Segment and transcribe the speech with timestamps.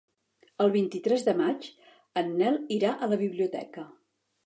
[0.65, 1.69] El vint-i-tres de maig
[2.25, 3.91] en Nel irà a la biblioteca.